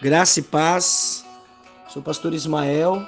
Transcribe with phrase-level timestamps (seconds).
[0.00, 1.24] Graça e paz.
[1.88, 3.04] Sou o pastor Ismael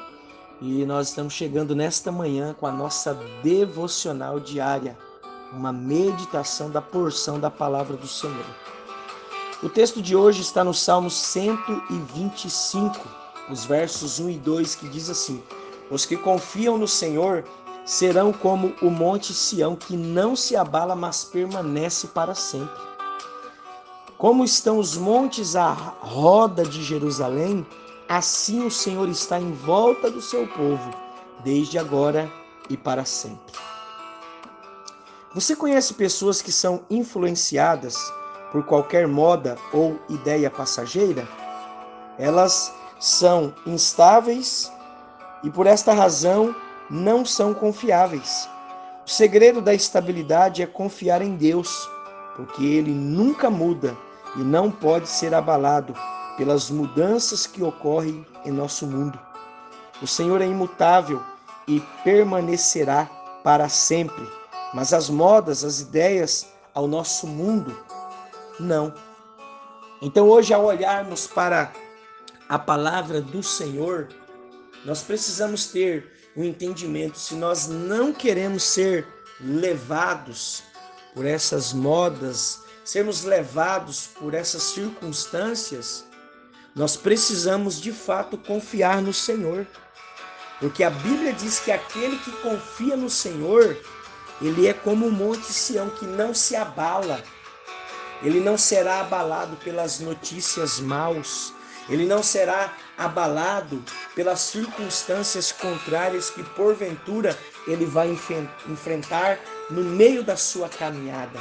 [0.61, 3.15] e nós estamos chegando nesta manhã com a nossa
[3.45, 4.99] devocional diária,
[5.53, 8.45] uma meditação da porção da palavra do Senhor.
[9.63, 13.09] O texto de hoje está no Salmo 125,
[13.49, 15.41] os versos 1 e 2, que diz assim:
[15.93, 17.45] Os que confiam no Senhor
[17.85, 22.91] serão como o monte Sião, que não se abala, mas permanece para sempre.
[24.21, 27.67] Como estão os montes à roda de Jerusalém,
[28.07, 30.91] assim o Senhor está em volta do seu povo,
[31.43, 32.31] desde agora
[32.69, 33.55] e para sempre.
[35.35, 37.97] Você conhece pessoas que são influenciadas
[38.53, 41.27] por qualquer moda ou ideia passageira?
[42.19, 44.71] Elas são instáveis
[45.43, 46.55] e por esta razão
[46.91, 48.47] não são confiáveis.
[49.07, 51.89] O segredo da estabilidade é confiar em Deus,
[52.37, 53.97] porque ele nunca muda
[54.37, 55.95] e não pode ser abalado
[56.37, 59.19] pelas mudanças que ocorrem em nosso mundo.
[60.03, 61.23] O Senhor é imutável
[61.67, 63.05] e permanecerá
[63.45, 64.27] para sempre,
[64.73, 67.77] mas as modas, as ideias ao nosso mundo,
[68.59, 68.95] não.
[70.01, 71.73] Então, hoje, ao olharmos para
[72.49, 74.09] a palavra do Senhor,
[74.85, 79.07] nós precisamos ter o um entendimento se nós não queremos ser
[79.41, 80.63] levados
[81.15, 86.05] por essas modas, sermos levados por essas circunstâncias,
[86.75, 89.65] nós precisamos de fato confiar no Senhor.
[90.59, 93.81] Porque a Bíblia diz que aquele que confia no Senhor,
[94.43, 97.23] ele é como o monte Sião que não se abala.
[98.25, 101.55] Ele não será abalado pelas notícias maus.
[101.91, 103.83] Ele não será abalado
[104.15, 108.09] pelas circunstâncias contrárias que porventura ele vai
[108.69, 111.39] enfrentar no meio da sua caminhada.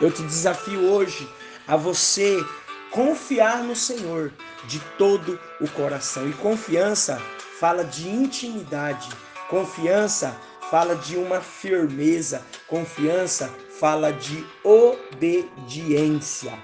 [0.00, 1.28] Eu te desafio hoje
[1.68, 2.42] a você
[2.90, 4.32] confiar no Senhor
[4.64, 6.28] de todo o coração.
[6.28, 7.20] E confiança
[7.58, 9.08] fala de intimidade,
[9.48, 10.36] confiança
[10.70, 16.58] fala de uma firmeza, confiança fala de obediência.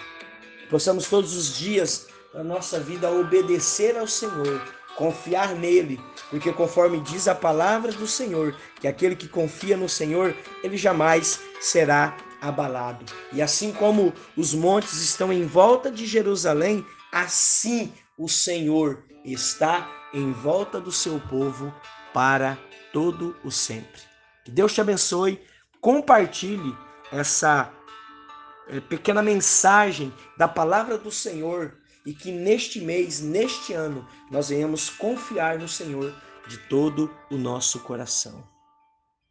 [0.71, 4.63] Possamos todos os dias da nossa vida obedecer ao Senhor,
[4.97, 6.01] confiar nele,
[6.31, 11.41] porque conforme diz a palavra do Senhor, que aquele que confia no Senhor, ele jamais
[11.61, 13.05] será abalado.
[13.33, 20.33] E assim como os montes estão em volta de Jerusalém, assim o Senhor está em
[20.33, 21.75] volta do seu povo
[22.13, 22.59] para
[22.93, 24.01] todo o sempre.
[24.45, 25.43] Que Deus te abençoe.
[25.81, 26.77] Compartilhe
[27.13, 27.73] essa
[28.69, 34.89] eh, pequena mensagem da palavra do Senhor e que neste mês, neste ano, nós venhamos
[34.89, 36.15] confiar no Senhor
[36.47, 38.56] de todo o nosso coração.